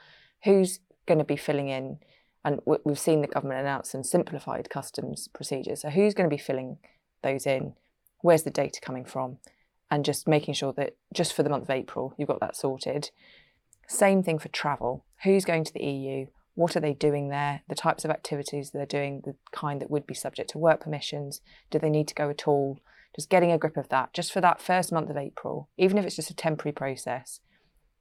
Who's 0.45 0.81
going 1.07 1.19
to 1.19 1.25
be 1.25 1.37
filling 1.37 1.69
in? 1.69 1.99
And 2.45 2.61
we've 2.85 2.99
seen 2.99 3.21
the 3.21 3.27
government 3.27 3.61
announce 3.61 3.91
some 3.91 4.05
simplified 4.05 4.71
customs 4.71 5.29
procedures. 5.29 5.83
So 5.83 5.91
who's 5.91 6.15
going 6.15 6.29
to 6.29 6.35
be 6.35 6.41
filling 6.41 6.79
those 7.23 7.47
in? 7.47 7.75
Where's 8.21 8.45
the 8.45 8.51
data 8.51 8.81
coming 8.81 9.05
from? 9.05 9.39
And 9.91 10.05
just 10.05 10.29
making 10.29 10.55
sure 10.55 10.73
that 10.75 10.97
just 11.13 11.33
for 11.33 11.43
the 11.43 11.51
month 11.51 11.65
of 11.65 11.71
April, 11.71 12.15
you've 12.17 12.29
got 12.29 12.41
that 12.41 12.57
sorted. 12.57 13.11
Same 13.89 14.23
thing 14.23 14.39
for 14.39 14.49
travel. 14.49 15.05
Who's 15.25 15.45
going 15.45 15.65
to 15.65 15.73
the 15.73 15.85
EU? 15.85 16.27
What 16.59 16.75
are 16.75 16.81
they 16.81 16.93
doing 16.93 17.29
there, 17.29 17.63
the 17.69 17.75
types 17.77 18.05
of 18.05 18.11
activities 18.11 18.73
they're 18.73 18.85
doing, 18.85 19.23
the 19.25 19.37
kind 19.53 19.81
that 19.81 19.93
would 19.93 20.05
be 20.09 20.13
subject 20.15 20.51
to 20.51 20.59
work 20.59 20.81
permissions, 20.81 21.41
do 21.71 21.79
they 21.79 21.89
need 21.89 22.09
to 22.09 22.17
go 22.17 22.29
at 22.29 22.49
all? 22.49 22.81
Just 23.15 23.31
getting 23.31 23.53
a 23.53 23.59
grip 23.59 23.77
of 23.77 23.89
that, 23.91 24.13
just 24.13 24.33
for 24.33 24.41
that 24.41 24.61
first 24.61 24.91
month 24.91 25.09
of 25.09 25.17
April, 25.17 25.69
even 25.79 25.99
if 25.99 26.05
it's 26.05 26.17
just 26.17 26.33
a 26.33 26.35
temporary 26.35 26.73
process, 26.73 27.39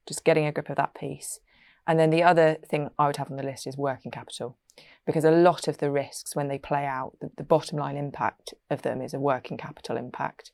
just 0.08 0.26
getting 0.26 0.48
a 0.48 0.52
grip 0.52 0.72
of 0.72 0.76
that 0.78 0.96
piece. 0.96 1.40
And 1.86 2.00
then 2.00 2.10
the 2.10 2.24
other 2.24 2.58
thing 2.68 2.90
I 2.98 3.06
would 3.06 3.18
have 3.18 3.30
on 3.30 3.38
the 3.38 3.44
list 3.44 3.68
is 3.68 3.78
working 3.78 4.12
capital, 4.12 4.58
because 5.06 5.24
a 5.24 5.30
lot 5.30 5.68
of 5.68 5.78
the 5.78 5.92
risks 5.92 6.36
when 6.36 6.48
they 6.48 6.58
play 6.58 6.88
out, 6.88 7.16
the, 7.22 7.30
the 7.38 7.44
bottom 7.44 7.78
line 7.78 7.96
impact 7.96 8.56
of 8.72 8.82
them 8.82 9.04
is 9.04 9.14
a 9.14 9.20
working 9.20 9.58
capital 9.58 9.98
impact. 9.98 10.52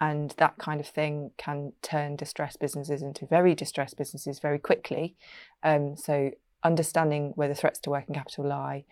And 0.00 0.34
that 0.38 0.56
kind 0.58 0.80
of 0.80 0.86
thing 0.86 1.32
can 1.36 1.74
turn 1.82 2.16
distressed 2.16 2.58
businesses 2.58 3.02
into 3.02 3.26
very 3.26 3.54
distressed 3.54 3.98
businesses 3.98 4.38
very 4.38 4.58
quickly. 4.58 5.14
Um, 5.62 5.96
so 5.96 6.30
understanding 6.64 7.32
where 7.36 7.48
the 7.48 7.54
threats 7.54 7.78
to 7.80 7.90
working 7.90 8.14
capital 8.14 8.46
lie, 8.46 8.84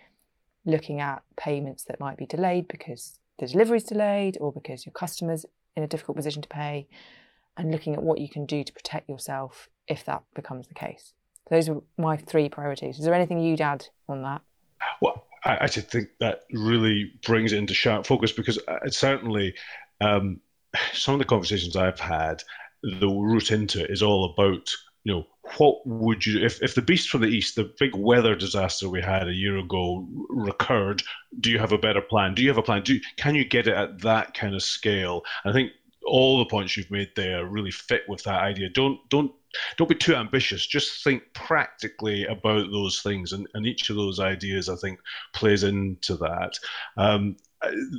looking 0.64 1.00
at 1.00 1.23
payments 1.37 1.85
that 1.85 1.99
might 1.99 2.17
be 2.17 2.26
delayed 2.26 2.69
because 2.69 3.19
the 3.38 3.47
delivery 3.47 3.79
is 3.79 3.85
delayed 3.85 4.38
or 4.41 4.52
because 4.52 4.87
your 4.87 4.93
customer's 4.93 5.45
in 5.75 5.83
a 5.83 5.88
difficult 5.88 6.17
position 6.17 6.43
to 6.43 6.49
pay, 6.49 6.87
and 7.57 7.71
looking 7.71 7.95
at 7.95 8.02
what 8.02 8.21
you 8.21 8.29
can 8.29 8.47
do 8.47 8.62
to 8.62 8.73
protect 8.73 9.09
yourself 9.09 9.69
if 9.88 10.05
that 10.05 10.23
becomes 10.35 10.69
the 10.69 10.75
case. 10.75 11.14
Those 11.50 11.69
are 11.69 11.83
my 11.99 12.17
three 12.17 12.49
priorities. 12.49 12.99
Is 12.99 13.05
there 13.05 13.14
anything 13.14 13.41
you'd 13.41 13.61
add 13.61 13.87
on 14.09 14.23
that? 14.23 14.43
Well, 15.00 15.26
I 15.45 15.55
actually 15.55 15.83
think 15.83 16.09
that 16.21 16.43
really 16.52 17.12
brings 17.26 17.52
it 17.52 17.59
into 17.59 17.75
sharp 17.75 18.07
focus 18.07 18.33
because 18.33 18.59
uh, 18.69 18.88
certainly 18.88 19.55
um, 20.00 20.41
some 20.93 21.14
of 21.14 21.19
the 21.19 21.25
conversations 21.25 21.76
I've 21.76 22.00
had, 22.00 22.43
the 22.83 23.09
route 23.09 23.50
into 23.50 23.85
it 23.85 23.91
is 23.91 24.02
all 24.02 24.33
about 24.33 24.71
you 25.05 25.14
know 25.14 25.26
what 25.59 25.85
would 25.87 26.25
you 26.25 26.45
if, 26.45 26.63
if 26.63 26.75
the 26.75 26.83
beast 26.83 27.09
from 27.09 27.21
the 27.21 27.27
east 27.27 27.57
the 27.57 27.73
big 27.79 27.95
weather 27.97 28.35
disaster 28.35 28.89
we 28.89 29.03
had 29.03 29.29
a 29.29 29.35
year 29.35 29.59
ago 29.59 30.07
recurred 30.29 31.03
do 31.41 31.51
you 31.51 31.59
have 31.59 31.73
a 31.73 31.79
better 31.79 32.01
plan? 32.01 32.35
Do 32.35 32.43
you 32.43 32.49
have 32.49 32.59
a 32.59 32.63
plan? 32.63 32.83
Do 32.83 32.99
can 33.17 33.35
you 33.35 33.45
get 33.45 33.67
it 33.67 33.75
at 33.75 34.01
that 34.01 34.35
kind 34.35 34.55
of 34.55 34.63
scale? 34.63 35.23
I 35.45 35.53
think 35.53 35.73
all 36.05 36.39
the 36.39 36.47
points 36.47 36.77
you've 36.77 36.91
made 36.91 37.11
there 37.15 37.47
really 37.47 37.71
fit 37.71 38.03
with 38.09 38.23
that 38.25 38.43
idea. 38.43 38.69
Don't 38.69 38.99
don't 39.09 39.33
don't 39.77 39.89
be 39.89 39.95
too 39.95 40.15
ambitious. 40.15 40.67
Just 40.67 41.05
think 41.05 41.23
practically 41.35 42.25
about 42.27 42.71
those 42.71 43.01
things 43.01 43.33
and, 43.33 43.47
and 43.55 43.67
each 43.67 43.91
of 43.91 43.97
those 43.97 44.19
ideas 44.19 44.69
i 44.69 44.77
think 44.77 44.99
plays 45.33 45.63
into 45.63 46.17
that. 46.17 46.59
Um, 46.97 47.37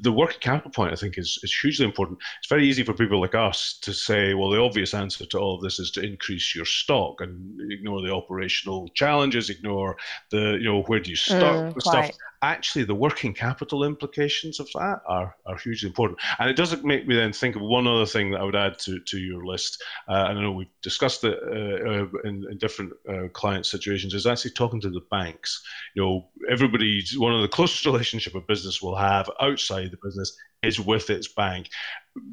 the 0.02 0.12
working 0.12 0.40
capital 0.40 0.72
point, 0.72 0.92
I 0.92 0.96
think, 0.96 1.18
is, 1.18 1.40
is 1.44 1.54
hugely 1.54 1.86
important. 1.86 2.20
It's 2.40 2.50
very 2.50 2.68
easy 2.68 2.84
for 2.84 2.94
people 2.94 3.22
like 3.22 3.36
us 3.36 3.78
to 3.82 3.94
say, 3.94 4.34
well, 4.34 4.50
the 4.50 4.62
obvious 4.62 4.94
answer 4.94 5.26
to 5.26 5.40
all 5.40 5.56
of 5.56 5.62
this 5.62 5.80
is 5.80 5.92
to 5.92 6.02
increase 6.02 6.56
your 6.56 6.66
stock 6.66 7.22
and 7.22 7.60
ignore 7.72 8.02
the 8.02 8.14
operational 8.14 8.90
challenges, 8.96 9.50
ignore 9.50 9.98
the, 10.32 10.58
you 10.60 10.66
know, 10.66 10.84
where 10.84 11.00
do 11.00 11.10
you 11.10 11.16
stock 11.16 11.66
mm, 11.66 11.82
stuff 11.82 12.12
actually 12.44 12.84
the 12.84 12.94
working 12.94 13.34
capital 13.34 13.84
implications 13.86 14.60
of 14.60 14.70
that 14.74 15.02
are, 15.08 15.36
are 15.46 15.58
hugely 15.58 15.88
important. 15.88 16.20
And 16.40 16.50
it 16.50 16.58
doesn't 16.58 16.84
make 16.84 17.08
me 17.08 17.16
then 17.16 17.32
think 17.32 17.56
of 17.56 17.62
one 17.62 17.88
other 17.88 18.06
thing 18.06 18.32
that 18.32 18.42
I 18.42 18.44
would 18.44 18.56
add 18.56 18.78
to, 18.80 19.00
to 19.00 19.18
your 19.18 19.46
list. 19.46 19.82
Uh, 20.10 20.26
and 20.28 20.38
I 20.38 20.42
know 20.42 20.52
we've 20.52 20.68
discussed 20.82 21.24
it 21.24 21.40
uh, 21.42 21.90
uh, 21.90 22.08
in, 22.26 22.46
in, 22.52 22.58
different 22.58 22.92
uh, 23.10 23.30
client 23.34 23.66
situations, 23.66 24.14
is 24.14 24.28
actually 24.28 24.52
talking 24.52 24.82
to 24.82 24.90
the 24.90 25.02
banks. 25.10 25.64
You 25.96 26.04
know, 26.04 26.30
everybody, 26.50 27.02
one 27.16 27.34
of 27.34 27.42
the 27.42 27.48
closest 27.48 27.86
relationship 27.86 28.36
a 28.36 28.42
business 28.42 28.82
will 28.82 28.98
have 28.98 29.30
outside 29.42 29.92
the 29.92 29.98
business 30.04 30.38
is 30.62 30.80
with 30.80 31.10
its 31.10 31.30
bank. 31.30 31.70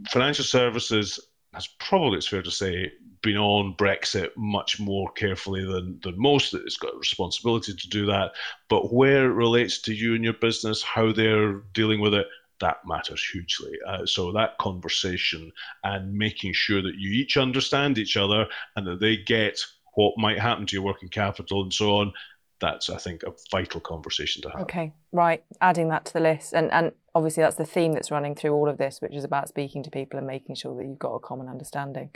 Financial 0.09 0.45
services 0.45 1.21
has 1.55 1.69
probably, 1.79 2.19
it's 2.19 2.29
fair 2.29 2.43
to 2.43 2.51
say, 2.51 2.93
been 3.23 3.37
on 3.37 3.75
Brexit 3.75 4.31
much 4.37 4.81
more 4.81 5.11
carefully 5.13 5.65
than, 5.65 6.01
than 6.03 6.19
most. 6.19 6.55
It's 6.55 6.77
got 6.77 6.95
a 6.95 6.99
responsibility 6.99 7.75
to 7.75 7.89
do 7.89 8.07
that. 8.07 8.33
But 8.69 8.93
where 8.93 9.27
it 9.27 9.35
relates 9.35 9.81
to 9.83 9.95
you 9.95 10.15
and 10.15 10.25
your 10.25 10.35
business, 10.35 10.83
how 10.83 11.13
they're 11.13 11.55
dealing 11.75 12.01
with 12.01 12.15
it, 12.15 12.27
that 12.61 12.79
matters 12.87 13.23
hugely. 13.25 13.73
Uh, 13.87 14.05
so 14.05 14.33
that 14.33 14.59
conversation 14.59 15.51
and 15.85 16.13
making 16.13 16.53
sure 16.53 16.83
that 16.83 16.97
you 16.97 17.11
each 17.11 17.37
understand 17.37 17.99
each 17.99 18.17
other 18.17 18.47
and 18.77 18.87
that 18.87 19.01
they 19.01 19.17
get 19.17 19.59
what 19.95 20.15
might 20.17 20.39
happen 20.39 20.67
to 20.67 20.77
your 20.77 20.85
working 20.85 21.09
capital 21.09 21.63
and 21.63 21.73
so 21.73 21.97
on 21.97 22.13
that's 22.61 22.91
I 22.91 22.99
think 22.99 23.23
a 23.23 23.33
vital 23.51 23.81
conversation 23.81 24.43
to 24.43 24.51
have. 24.51 24.61
Okay, 24.63 24.93
right. 25.13 25.43
Adding 25.61 25.89
that 25.89 26.05
to 26.07 26.13
the 26.13 26.21
list, 26.21 26.53
and 26.53 26.71
and 26.71 26.93
obviously 27.15 27.43
that's 27.43 27.57
the 27.57 27.65
theme 27.65 27.93
that's 27.93 28.11
running 28.11 28.35
through 28.35 28.53
all 28.53 28.69
of 28.69 28.79
this, 28.79 29.01
which 29.01 29.15
is 29.15 29.25
about 29.25 29.49
speaking 29.49 29.83
to 29.83 29.91
people 29.91 30.19
and 30.19 30.27
making 30.27 30.55
sure 30.55 30.77
that 30.77 30.87
you've 30.87 30.99
got 30.99 31.15
a 31.15 31.21
common 31.21 31.49
understanding. 31.49 32.11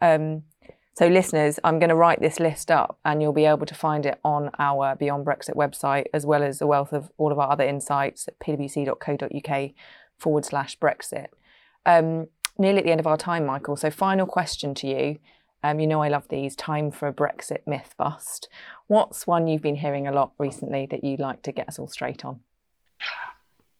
Um, 0.00 0.42
so, 0.94 1.06
listeners, 1.06 1.58
I'm 1.64 1.78
going 1.78 1.88
to 1.88 1.94
write 1.94 2.20
this 2.20 2.38
list 2.38 2.70
up, 2.70 2.98
and 3.04 3.22
you'll 3.22 3.32
be 3.32 3.46
able 3.46 3.64
to 3.66 3.74
find 3.74 4.04
it 4.04 4.20
on 4.24 4.50
our 4.58 4.96
Beyond 4.96 5.24
Brexit 5.24 5.54
website, 5.54 6.06
as 6.12 6.26
well 6.26 6.42
as 6.42 6.60
a 6.60 6.66
wealth 6.66 6.92
of 6.92 7.10
all 7.16 7.32
of 7.32 7.38
our 7.38 7.50
other 7.50 7.64
insights 7.64 8.28
at 8.28 8.38
pwc.co.uk 8.38 9.70
forward 10.18 10.44
slash 10.44 10.78
Brexit. 10.78 11.28
Um, 11.86 12.28
nearly 12.58 12.80
at 12.80 12.84
the 12.84 12.90
end 12.90 13.00
of 13.00 13.06
our 13.06 13.16
time, 13.16 13.46
Michael. 13.46 13.76
So, 13.76 13.90
final 13.90 14.26
question 14.26 14.74
to 14.74 14.86
you. 14.86 15.18
Um, 15.62 15.78
you 15.78 15.86
know, 15.86 16.02
I 16.02 16.08
love 16.08 16.28
these. 16.28 16.56
Time 16.56 16.90
for 16.90 17.08
a 17.08 17.12
Brexit 17.12 17.66
myth 17.66 17.94
bust. 17.96 18.48
What's 18.86 19.26
one 19.26 19.46
you've 19.46 19.62
been 19.62 19.76
hearing 19.76 20.06
a 20.06 20.12
lot 20.12 20.32
recently 20.38 20.86
that 20.90 21.04
you'd 21.04 21.20
like 21.20 21.42
to 21.42 21.52
get 21.52 21.68
us 21.68 21.78
all 21.78 21.88
straight 21.88 22.24
on? 22.24 22.40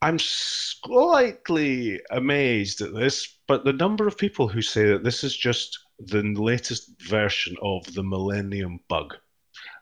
I'm 0.03 0.19
slightly 0.19 2.01
amazed 2.11 2.81
at 2.81 2.95
this, 2.95 3.37
but 3.47 3.65
the 3.65 3.73
number 3.75 4.07
of 4.07 4.17
people 4.17 4.49
who 4.49 4.63
say 4.63 4.87
that 4.87 5.05
this 5.05 5.23
is 5.23 5.37
just 5.37 5.79
the 6.07 6.23
latest 6.23 6.91
version 7.03 7.57
of 7.63 7.85
the 7.95 8.03
millennium 8.03 8.81
bug, 8.89 9.15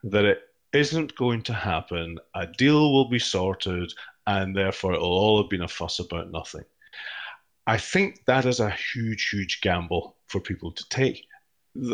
that 0.05 0.25
it 0.25 0.41
isn't 0.73 1.17
going 1.17 1.43
to 1.43 1.53
happen, 1.53 2.19
a 2.35 2.47
deal 2.47 2.93
will 2.93 3.09
be 3.09 3.19
sorted, 3.19 3.93
and 4.27 4.55
therefore 4.55 4.95
it'll 4.95 5.09
all 5.09 5.43
have 5.43 5.51
been 5.51 5.63
a 5.63 5.69
fuss 5.69 5.99
about 5.99 6.31
nothing. 6.31 6.65
I 7.67 7.77
think 7.77 8.25
that 8.27 8.47
is 8.47 8.61
a 8.61 8.71
huge, 8.71 9.29
huge 9.29 9.61
gamble 9.61 10.17
for 10.27 10.41
people 10.41 10.73
to 10.73 10.89
take. 10.89 11.25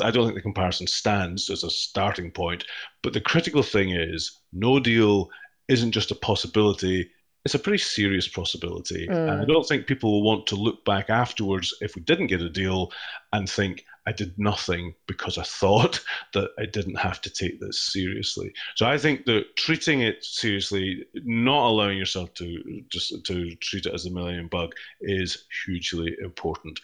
I 0.03 0.11
don't 0.11 0.25
think 0.25 0.37
the 0.37 0.43
comparison 0.43 0.87
stands 0.87 1.51
as 1.51 1.65
a 1.65 1.71
starting 1.71 2.31
point. 2.31 2.65
But 3.03 3.13
the 3.13 3.21
critical 3.21 3.63
thing 3.63 3.91
is 3.91 4.41
no 4.53 4.79
deal 4.79 5.31
isn't 5.69 5.93
just 5.93 6.11
a 6.11 6.15
possibility, 6.15 7.11
it's 7.45 7.55
a 7.55 7.59
pretty 7.59 7.79
serious 7.79 8.29
possibility. 8.29 9.07
Mm. 9.09 9.33
And 9.33 9.43
I 9.43 9.45
don't 9.45 9.67
think 9.67 9.87
people 9.87 10.13
will 10.13 10.23
want 10.23 10.47
to 10.49 10.57
look 10.57 10.85
back 10.85 11.11
afterwards 11.11 11.75
if 11.81 11.95
we 11.95 12.03
didn't 12.03 12.29
get 12.29 12.41
a 12.41 12.49
deal 12.49 12.93
and 13.33 13.49
think, 13.49 13.85
I 14.07 14.13
did 14.13 14.39
nothing 14.39 14.95
because 15.07 15.39
I 15.39 15.43
thought 15.43 16.01
that 16.35 16.51
I 16.59 16.67
didn't 16.67 16.97
have 16.97 17.21
to 17.23 17.31
take 17.31 17.61
this 17.61 17.93
seriously. 17.93 18.53
So 18.77 18.87
I 18.87 18.99
think 18.99 19.25
that 19.27 19.57
treating 19.57 20.03
it 20.03 20.25
seriously, 20.25 21.07
not 21.15 21.69
allowing 21.69 21.99
yourself 21.99 22.35
to 22.35 22.83
just 22.89 23.25
to 23.25 23.55
treat 23.57 23.87
it 23.87 23.95
as 23.95 24.07
a 24.07 24.11
millennium 24.11 24.49
bug, 24.49 24.75
is 25.01 25.45
hugely 25.65 26.17
important. 26.23 26.81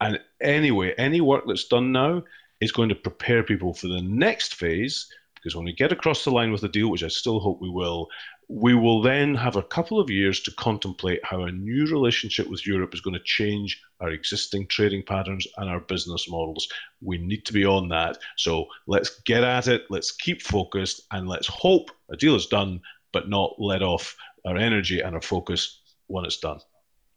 And 0.00 0.20
anyway, 0.40 0.94
any 0.96 1.20
work 1.20 1.44
that's 1.46 1.68
done 1.68 1.92
now 1.92 2.22
is 2.60 2.72
going 2.72 2.88
to 2.90 2.94
prepare 2.94 3.42
people 3.42 3.74
for 3.74 3.88
the 3.88 4.02
next 4.02 4.54
phase. 4.54 5.10
Because 5.42 5.56
when 5.56 5.64
we 5.64 5.72
get 5.72 5.92
across 5.92 6.24
the 6.24 6.30
line 6.30 6.52
with 6.52 6.60
the 6.60 6.68
deal, 6.68 6.90
which 6.90 7.02
I 7.02 7.08
still 7.08 7.40
hope 7.40 7.60
we 7.60 7.70
will, 7.70 8.08
we 8.48 8.74
will 8.74 9.00
then 9.00 9.34
have 9.36 9.56
a 9.56 9.62
couple 9.62 10.00
of 10.00 10.10
years 10.10 10.40
to 10.40 10.50
contemplate 10.52 11.20
how 11.24 11.42
a 11.42 11.52
new 11.52 11.86
relationship 11.86 12.48
with 12.48 12.66
Europe 12.66 12.92
is 12.92 13.00
going 13.00 13.14
to 13.14 13.22
change 13.24 13.80
our 14.00 14.10
existing 14.10 14.66
trading 14.66 15.02
patterns 15.04 15.46
and 15.56 15.70
our 15.70 15.80
business 15.80 16.28
models. 16.28 16.68
We 17.00 17.18
need 17.18 17.46
to 17.46 17.52
be 17.52 17.64
on 17.64 17.88
that. 17.90 18.18
So 18.36 18.66
let's 18.86 19.20
get 19.22 19.44
at 19.44 19.68
it, 19.68 19.84
let's 19.88 20.10
keep 20.10 20.42
focused, 20.42 21.06
and 21.12 21.28
let's 21.28 21.46
hope 21.46 21.90
a 22.10 22.16
deal 22.16 22.34
is 22.34 22.46
done, 22.46 22.80
but 23.12 23.28
not 23.28 23.54
let 23.58 23.82
off 23.82 24.16
our 24.44 24.56
energy 24.56 25.00
and 25.00 25.14
our 25.14 25.22
focus 25.22 25.80
when 26.08 26.24
it's 26.24 26.38
done. 26.38 26.58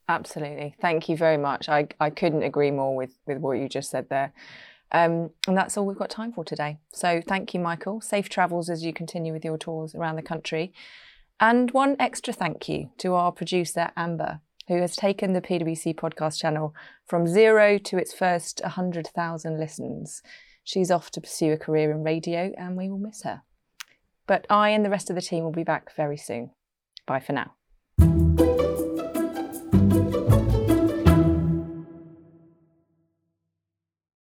Absolutely. 0.10 0.75
Thank 0.82 1.10
you 1.10 1.18
very 1.18 1.38
much. 1.38 1.68
I, 1.68 1.88
I 2.00 2.10
couldn't 2.10 2.44
agree 2.44 2.72
more 2.72 2.96
with, 2.96 3.18
with 3.25 3.39
what 3.39 3.53
you 3.53 3.68
just 3.68 3.89
said 3.89 4.10
there. 4.10 4.34
Um, 4.92 5.32
and 5.48 5.58
that's 5.58 5.75
all 5.75 5.86
we've 5.86 5.98
got 5.98 6.10
time 6.10 6.32
for 6.32 6.44
today. 6.44 6.78
So 6.94 7.22
thank 7.28 7.54
you, 7.54 7.60
Michael. 7.60 8.02
Safe 8.02 8.30
travels 8.30 8.70
as 8.70 8.84
you 8.84 8.94
continue 8.94 9.34
with 9.34 9.44
your 9.44 9.58
tours 9.58 9.96
around 9.96 10.18
the 10.18 10.22
country. 10.22 10.74
And 11.40 11.72
one 11.72 11.96
extra 12.00 12.34
thank 12.34 12.70
you 12.70 12.92
to 13.00 13.13
our 13.16 13.32
producer, 13.32 13.92
Amber, 13.98 14.42
who 14.68 14.80
has 14.80 14.96
taken 14.96 15.34
the 15.34 15.42
PwC 15.42 15.96
podcast 15.96 16.40
channel 16.40 16.75
from 17.06 17.28
zero 17.28 17.78
to 17.80 17.98
its 17.98 18.13
first 18.13 18.62
100,000 18.63 19.60
listens. 19.60 20.22
She's 20.63 20.92
off 20.92 21.12
to 21.12 21.22
pursue 21.22 21.52
a 21.52 21.58
career 21.58 21.92
in 21.92 22.04
radio, 22.04 22.54
and 22.58 22.78
we 22.78 22.90
will 22.90 23.00
miss 23.00 23.24
her. 23.24 23.42
But 24.28 24.46
I 24.50 24.70
and 24.70 24.86
the 24.86 24.90
rest 24.90 25.10
of 25.10 25.16
the 25.16 25.22
team 25.22 25.44
will 25.44 25.52
be 25.52 25.63
back 25.63 25.94
very 25.96 26.18
soon. 26.18 26.52
Bye 27.06 27.20
for 27.20 27.34
now. 27.34 27.56